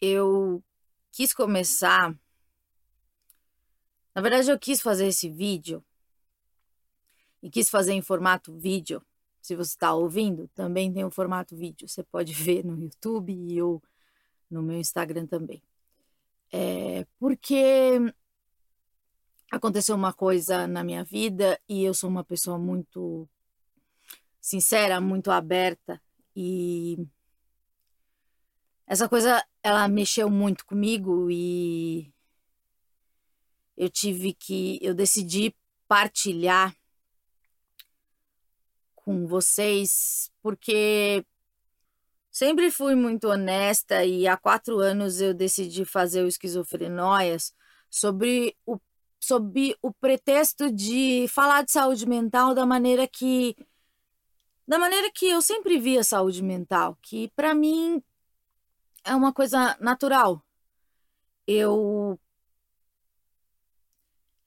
[0.00, 0.62] eu
[1.12, 2.14] quis começar.
[4.14, 5.84] Na verdade, eu quis fazer esse vídeo
[7.42, 9.02] e quis fazer em formato vídeo.
[9.40, 11.88] Se você está ouvindo, também tem o um formato vídeo.
[11.88, 13.82] Você pode ver no YouTube e ou
[14.50, 15.62] no meu Instagram também.
[16.52, 18.00] É porque
[19.50, 23.28] aconteceu uma coisa na minha vida e eu sou uma pessoa muito
[24.40, 26.00] sincera, muito aberta
[26.34, 26.98] e
[28.86, 32.12] essa coisa ela mexeu muito comigo e
[33.76, 35.54] eu tive que eu decidi
[35.88, 36.74] partilhar
[38.94, 41.24] com vocês porque
[42.30, 47.54] sempre fui muito honesta e há quatro anos eu decidi fazer o esquizofrenóias
[47.90, 48.78] sobre o
[49.18, 53.56] sob o pretexto de falar de saúde mental da maneira que
[54.68, 58.02] da maneira que eu sempre vi a saúde mental, que para mim
[59.06, 60.44] é uma coisa natural.
[61.46, 62.18] Eu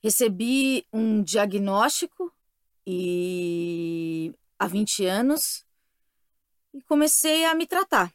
[0.04, 2.32] recebi um diagnóstico
[2.86, 5.66] e há 20 anos
[6.74, 8.14] e comecei a me tratar.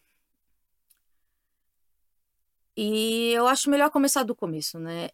[2.77, 5.09] E eu acho melhor começar do começo, né?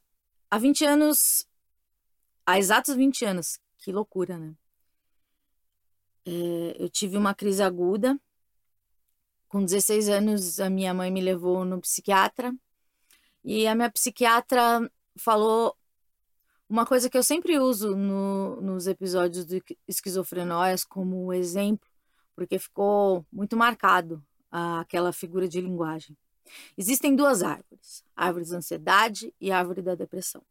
[0.50, 1.46] Há 20 anos,
[2.44, 4.56] há exatos 20 anos, que loucura, né?
[6.26, 8.18] É, eu tive uma crise aguda.
[9.50, 12.54] Com 16 anos, a minha mãe me levou no psiquiatra.
[13.42, 15.76] E a minha psiquiatra falou
[16.68, 21.90] uma coisa que eu sempre uso no, nos episódios de esquizofrenóias como exemplo,
[22.36, 26.16] porque ficou muito marcado aquela figura de linguagem.
[26.78, 30.44] Existem duas árvores: árvore da ansiedade e árvore da depressão.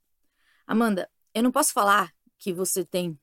[0.67, 3.17] Amanda, eu não posso falar que você tem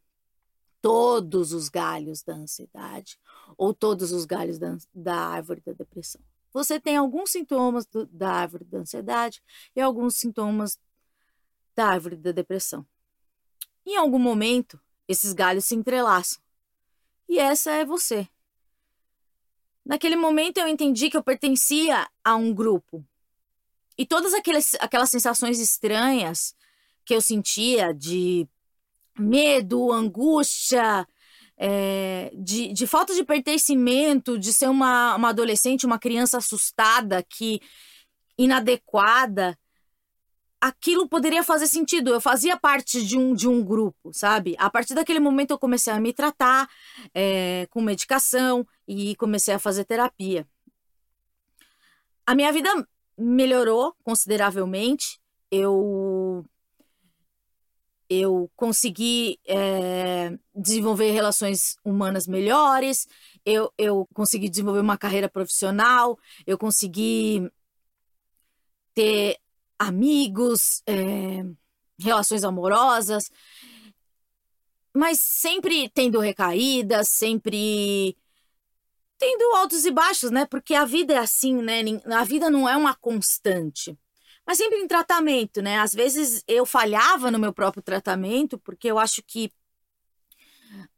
[0.81, 3.19] todos os galhos da ansiedade
[3.57, 6.21] ou todos os galhos da, da árvore da depressão.
[6.53, 9.43] Você tem alguns sintomas do, da árvore da ansiedade
[9.75, 10.79] e alguns sintomas
[11.75, 12.87] da árvore da depressão.
[13.85, 16.41] Em algum momento, esses galhos se entrelaçam.
[17.29, 18.29] E essa é você.
[19.85, 23.05] Naquele momento eu entendi que eu pertencia a um grupo.
[23.97, 26.55] E todas aquelas, aquelas sensações estranhas
[27.05, 28.49] que eu sentia de
[29.19, 31.07] medo, angústia,
[31.59, 37.61] é, de, de, falta de pertencimento, de ser uma, uma adolescente, uma criança assustada, que
[38.39, 39.59] inadequada,
[40.61, 42.11] aquilo poderia fazer sentido.
[42.11, 44.55] Eu fazia parte de um, de um grupo, sabe?
[44.59, 46.69] A partir daquele momento eu comecei a me tratar
[47.15, 50.47] é, com medicação e comecei a fazer terapia.
[52.27, 52.69] A minha vida
[53.17, 55.21] melhorou consideravelmente.
[55.51, 56.45] Eu
[58.09, 63.07] eu consegui é, desenvolver relações humanas melhores,
[63.45, 67.51] eu, eu consegui desenvolver uma carreira profissional, eu consegui
[68.95, 69.39] ter
[69.79, 71.45] amigos, é,
[71.99, 73.31] relações amorosas,
[74.95, 78.17] mas sempre tendo recaídas, sempre
[79.19, 80.47] tendo altos e baixos, né?
[80.47, 81.83] Porque a vida é assim, né?
[82.07, 83.99] A vida não é uma constante.
[84.47, 85.79] Mas sempre em tratamento, né?
[85.79, 89.51] Às vezes eu falhava no meu próprio tratamento, porque eu acho que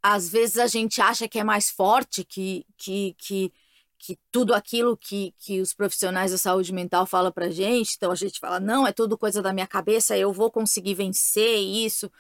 [0.03, 3.53] às vezes a gente acha que é mais forte, que, que, que
[3.98, 8.14] que tudo aquilo que, que os profissionais da saúde mental falam pra gente, então a
[8.14, 12.10] gente fala, não, é tudo coisa da minha cabeça, eu vou conseguir vencer isso,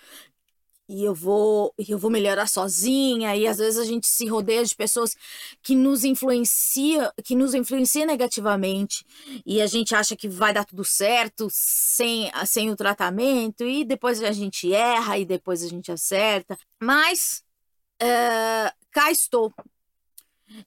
[0.88, 4.74] e eu vou eu vou melhorar sozinha e às vezes a gente se rodeia de
[4.74, 5.14] pessoas
[5.62, 9.04] que nos influencia que nos influencia negativamente
[9.44, 14.22] e a gente acha que vai dar tudo certo sem sem o tratamento e depois
[14.22, 16.58] a gente erra e depois a gente acerta.
[16.80, 17.42] Mas
[18.02, 19.52] uh, cá estou.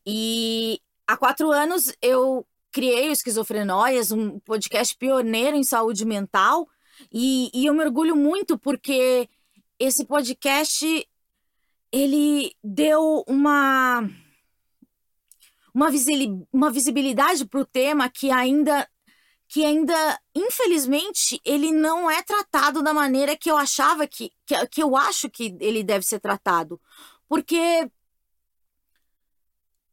[0.06, 0.80] E
[1.12, 6.70] Há quatro anos eu criei o Esquizofrenóias, um podcast pioneiro em saúde mental,
[7.12, 9.28] e, e eu mergulho muito porque
[9.82, 10.86] esse podcast
[11.92, 14.08] ele deu uma
[15.74, 15.90] uma,
[16.72, 18.88] visibilidade para o tema que ainda
[19.48, 24.84] que ainda infelizmente ele não é tratado da maneira que eu achava que, que, que
[24.84, 26.80] eu acho que ele deve ser tratado
[27.28, 27.90] porque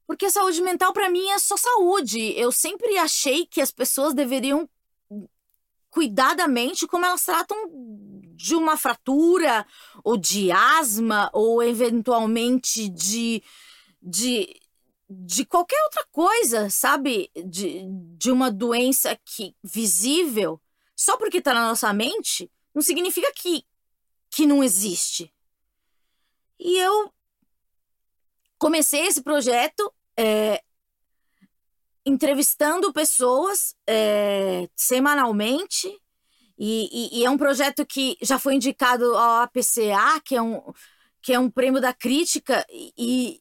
[0.06, 2.32] porque saúde mental para mim é só saúde.
[2.34, 4.66] Eu sempre achei que as pessoas deveriam
[5.98, 7.56] cuidar da mente como elas tratam
[8.36, 9.66] de uma fratura
[10.04, 13.42] ou de asma ou eventualmente de
[14.00, 14.60] de,
[15.10, 17.32] de qualquer outra coisa, sabe?
[17.34, 17.82] De,
[18.16, 20.60] de uma doença que visível,
[20.94, 23.64] só porque está na nossa mente, não significa que,
[24.30, 25.34] que não existe.
[26.60, 27.12] E eu
[28.56, 30.62] comecei esse projeto é,
[32.08, 35.88] entrevistando pessoas é, semanalmente.
[36.58, 40.60] E, e, e, é um projeto que já foi indicado ao APCA, que é um,
[41.22, 43.40] que é um prêmio da crítica, e,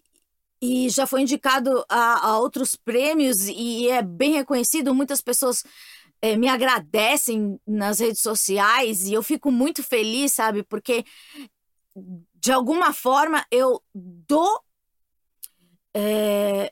[0.62, 4.94] e já foi indicado a, a outros prêmios e é bem reconhecido.
[4.94, 5.64] Muitas pessoas
[6.22, 10.62] é, me agradecem nas redes sociais e eu fico muito feliz, sabe?
[10.62, 11.04] Porque
[12.36, 14.62] de alguma forma eu dou
[15.96, 16.72] é,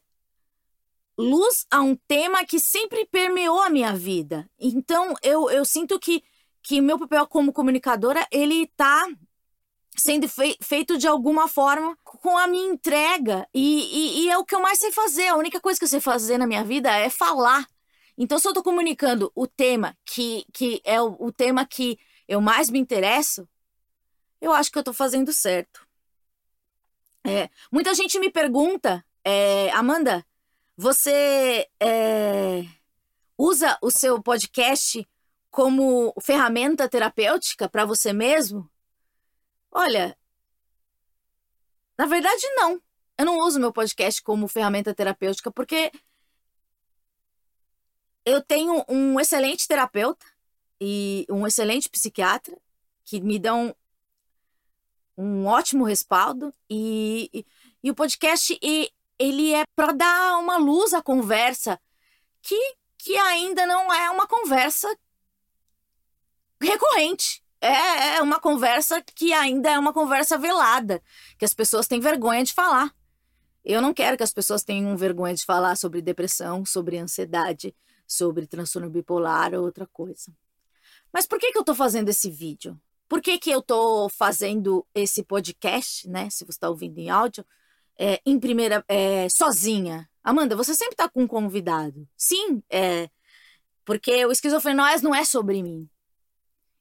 [1.17, 4.50] luz a um tema que sempre permeou a minha vida.
[4.59, 6.23] Então eu, eu sinto que
[6.62, 9.07] que meu papel como comunicadora ele está
[9.95, 14.44] sendo fei feito de alguma forma com a minha entrega e, e, e, é o
[14.44, 15.27] que eu mais sei fazer.
[15.27, 17.68] A única coisa que eu sei fazer na minha vida é falar.
[18.18, 22.41] Então, se eu estou comunicando o tema que, que é o, o, tema que eu
[22.41, 23.47] mais me interesso,
[24.41, 25.85] eu acho que eu estou fazendo certo.
[27.25, 30.25] É, muita gente me pergunta, é, Amanda,
[30.77, 32.63] você é,
[33.38, 35.07] usa o seu podcast
[35.50, 38.69] como ferramenta terapêutica para você mesmo?
[39.72, 40.18] Olha,
[41.98, 42.81] na verdade, não.
[43.18, 45.92] Eu não uso meu podcast como ferramenta terapêutica porque
[48.25, 50.25] eu tenho um excelente terapeuta
[50.81, 52.57] e um excelente psiquiatra
[53.06, 53.74] que me dão
[55.18, 57.45] um ótimo respaldo e, e,
[57.83, 61.79] e o podcast e, ele é para dar uma luz à conversa
[62.41, 64.88] que, que ainda não é uma conversa
[66.62, 67.44] recorrente.
[67.62, 71.01] É, é uma conversa que ainda é uma conversa velada,
[71.38, 72.94] que as pessoas têm vergonha de falar.
[73.63, 77.75] Eu não quero que as pessoas tenham vergonha de falar sobre depressão, sobre ansiedade,
[78.07, 80.31] sobre transtorno bipolar ou outra coisa.
[81.11, 82.79] Mas por que, que eu estou fazendo esse vídeo?
[83.07, 86.29] Por que, que eu estou fazendo esse podcast, né?
[86.29, 87.45] Se você está ouvindo em áudio,
[87.97, 90.09] é, em primeira, é, sozinha.
[90.24, 92.07] Amanda, você sempre está com um convidado.
[92.18, 93.09] Sim, é,
[93.83, 95.89] porque o esquizofrenóis não é sobre mim.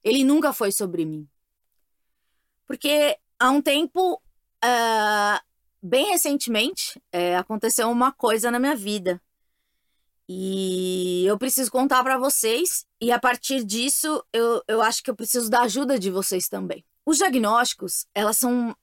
[0.03, 1.27] Ele nunca foi sobre mim.
[2.67, 4.21] Porque há um tempo,
[4.63, 5.39] uh,
[5.81, 9.21] bem recentemente, é, aconteceu uma coisa na minha vida.
[10.27, 15.15] E eu preciso contar para vocês, e a partir disso, eu, eu acho que eu
[15.15, 16.83] preciso da ajuda de vocês também.
[17.05, 18.75] Os diagnósticos, elas são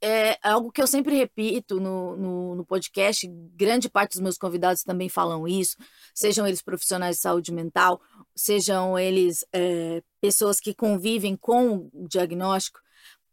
[0.00, 4.82] é algo que eu sempre repito no, no, no, podcast, grande parte dos meus convidados
[4.82, 5.76] também falam isso,
[6.14, 8.00] sejam eles profissionais de saúde mental,
[8.34, 12.80] sejam eles é, pessoas que convivem com o diagnóstico.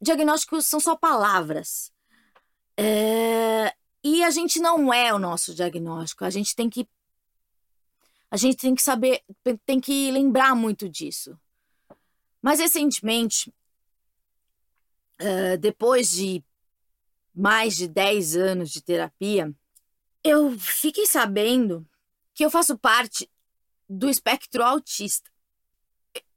[0.02, 1.92] Diagnósticos são só palavras.
[2.78, 6.88] É, e a gente não é o nosso diagnóstico, a gente tem que.
[8.30, 9.24] A gente tem que saber,
[9.66, 11.38] tem que lembrar muito disso.
[12.42, 13.54] Mas recentemente,
[15.22, 16.44] uh, depois de
[17.34, 19.54] mais de 10 anos de terapia,
[20.24, 21.88] eu fiquei sabendo
[22.34, 23.30] que eu faço parte
[23.88, 25.30] do espectro autista.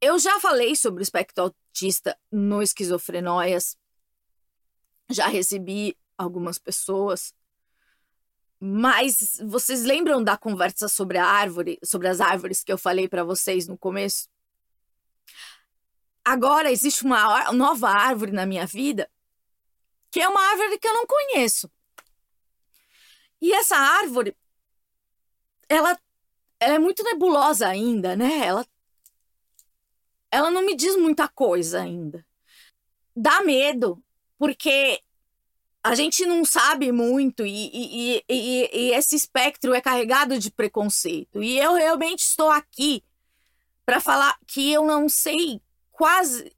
[0.01, 3.77] Eu já falei sobre o espectro autista no Esquizofrenóias,
[5.11, 7.35] já recebi algumas pessoas,
[8.61, 13.25] mas vocês lembram da conversa sobre a árvore, sobre as árvores que eu falei para
[13.25, 14.29] vocês no começo?
[16.25, 19.11] Agora existe uma nova árvore na minha vida,
[20.11, 21.71] que é uma árvore que eu não conheço.
[23.41, 24.37] E essa árvore,
[25.69, 25.99] ela,
[26.59, 28.47] ela é muito nebulosa ainda, né?
[28.47, 28.67] Ela,
[30.31, 32.25] ela não me diz muita coisa ainda.
[33.17, 34.03] Dá medo,
[34.39, 35.03] porque
[35.83, 41.43] a gente não sabe muito e, e, e, e, esse espectro é carregado de preconceito.
[41.43, 43.03] E eu realmente estou aqui
[43.87, 45.61] para falar que eu não sei
[46.01, 46.51] quase.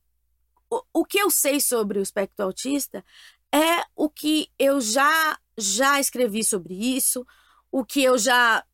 [0.70, 3.04] O, o que eu sei sobre o espectro autista
[3.52, 7.26] é o que eu já já escrevi sobre isso,
[7.68, 8.64] o que eu já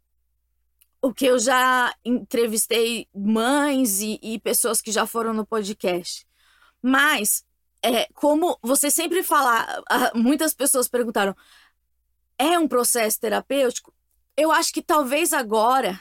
[1.00, 6.26] o que eu já entrevistei mães e, e pessoas que já foram no podcast.
[6.82, 7.46] Mas
[7.82, 9.82] é, como você sempre fala,
[10.14, 11.34] muitas pessoas perguntaram,
[12.36, 13.94] é um processo terapêutico?
[14.36, 15.98] Eu acho que talvez agora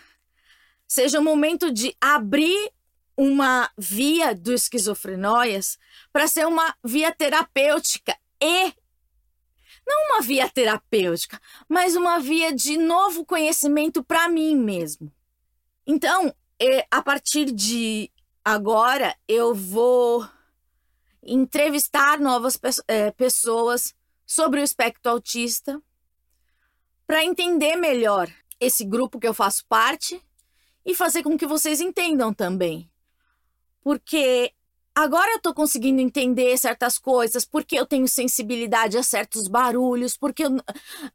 [0.86, 2.72] seja o momento de abrir
[3.18, 5.80] uma via do esquizofrenóias
[6.14, 8.74] para ser uma via terapêutica e
[9.86, 15.12] não uma via terapêutica, mas uma via de novo conhecimento para mim mesmo.
[15.86, 16.34] Então,
[16.92, 18.12] a partir de
[18.46, 20.28] agora, eu vou
[21.24, 23.96] entrevistar novas é, pessoas
[24.26, 25.82] sobre o espectro autista
[27.08, 30.22] para entender melhor esse grupo que eu faço parte
[30.86, 32.90] e fazer com que vocês entendam também
[33.88, 34.52] porque
[34.94, 40.44] agora eu tô conseguindo entender certas coisas, porque eu tenho sensibilidade a certos barulhos, porque
[40.44, 40.58] eu,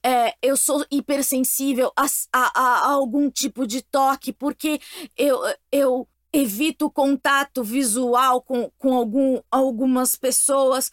[0.03, 4.81] é, eu sou hipersensível a, a, a, algum tipo de toque, porque
[5.19, 5.39] eu,
[5.71, 10.91] eu evito contato visual com, com algum, algumas pessoas,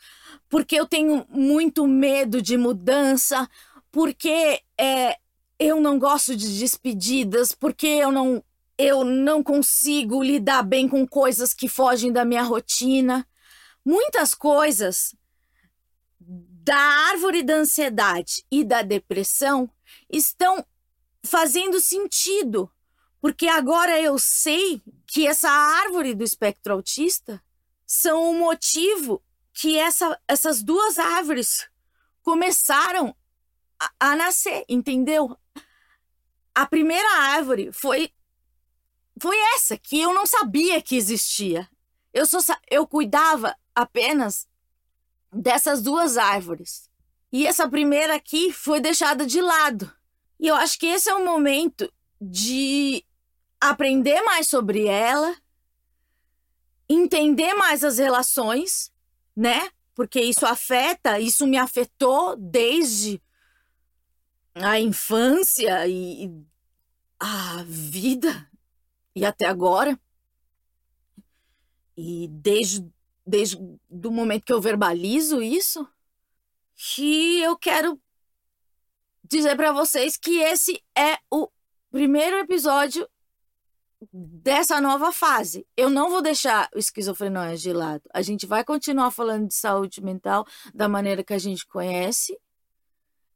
[0.49, 3.49] porque eu tenho muito medo de mudança,
[3.89, 5.15] porque é,
[5.57, 8.43] eu não gosto de despedidas, porque eu não
[8.79, 13.27] eu não consigo lidar bem com coisas que fogem da minha rotina.
[13.85, 15.13] Muitas coisas
[16.17, 19.69] da árvore da ansiedade e da depressão
[20.09, 20.65] estão
[21.25, 22.71] fazendo sentido,
[23.19, 27.43] porque agora eu sei que essa árvore do espectro autista
[27.85, 29.21] são o motivo
[29.53, 31.67] que essa, essas duas árvores
[32.21, 33.13] começaram
[33.77, 35.37] a, a nascer, entendeu?
[36.55, 38.13] A primeira árvore foi
[39.21, 41.69] foi essa que eu não sabia que existia.
[42.13, 44.47] Eu só eu cuidava apenas
[45.31, 46.89] dessas duas árvores.
[47.31, 49.91] E essa primeira aqui foi deixada de lado.
[50.39, 53.05] E eu acho que esse é o momento de
[53.61, 55.35] aprender mais sobre ela,
[56.87, 58.91] entender mais as relações,
[59.35, 59.69] né?
[59.93, 63.21] Porque isso afeta, isso me afetou desde
[64.55, 66.31] a infância e
[67.19, 68.49] a vida
[69.19, 69.99] e até agora.
[71.97, 72.89] E desde,
[73.27, 75.85] desde o momento que eu verbalizo isso,
[76.73, 77.99] que eu quero
[79.21, 81.49] dizer para vocês que esse é o
[81.91, 83.07] primeiro episódio
[84.13, 85.67] dessa nova fase.
[85.75, 88.03] Eu não vou deixar o esquizofrenia de lado.
[88.13, 92.39] A gente vai continuar falando de saúde mental da maneira que a gente conhece.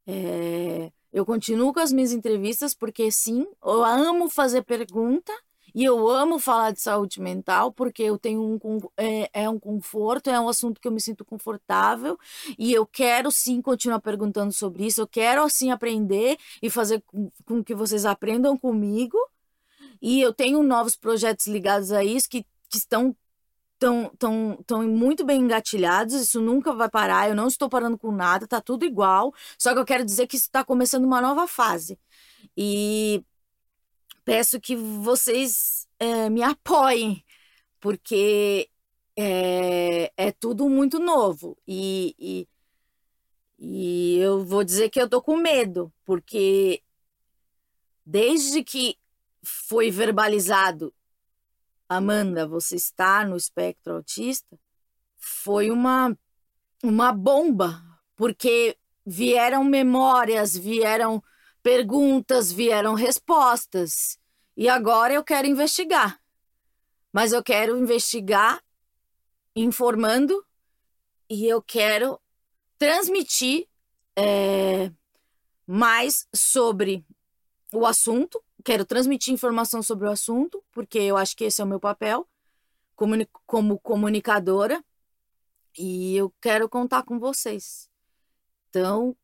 [0.08, 0.90] É...
[1.12, 5.34] Eu continuo com as minhas entrevistas porque sim, eu amo fazer pergunta
[5.74, 10.30] e eu amo falar de saúde mental porque eu tenho um é, é, um conforto,
[10.30, 12.18] é um assunto que eu me sinto confortável
[12.58, 15.02] e eu quero sim continuar perguntando sobre isso.
[15.02, 19.18] Eu quero assim aprender e fazer com, com que vocês aprendam comigo.
[20.02, 23.16] E eu tenho novos projetos ligados a isso que, que estão
[23.80, 28.12] tão, tão, tão muito bem engatilhados, isso nunca vai parar, eu não estou parando com
[28.12, 32.00] nada, tá tudo igual, só que eu quero dizer que está começando uma nova fase.
[32.56, 33.24] E
[34.26, 37.24] peço que vocês é, me apoiem,
[37.80, 38.70] porque
[39.16, 41.58] é, é, tudo muito novo.
[41.68, 42.48] E, e,
[43.60, 46.82] e eu vou dizer que eu tô com medo, porque
[48.06, 48.98] desde que
[49.44, 50.94] foi verbalizado,
[51.88, 54.58] Amanda, você está no espectro autista,
[55.18, 56.18] foi uma,
[56.82, 57.84] uma bomba,
[58.16, 61.22] porque vieram memórias, vieram
[61.64, 64.20] perguntas, vieram respostas.
[64.56, 66.22] E agora eu quero investigar.
[67.12, 68.62] Mas eu quero investigar
[69.56, 70.46] informando
[71.30, 72.20] e eu quero
[72.78, 73.68] transmitir
[74.16, 74.92] é,
[75.66, 77.06] mais sobre
[77.72, 78.44] o assunto.
[78.64, 82.28] Quero transmitir informação sobre o assunto, porque eu acho que esse é o meu papel
[83.46, 84.84] como comunicadora.
[85.78, 87.90] E eu quero contar com vocês.
[88.70, 89.16] Então,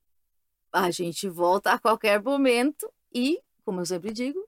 [0.72, 4.40] a gente volta a qualquer momento e, como eu sempre digo,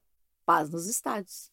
[0.45, 1.50] paz nos estádios.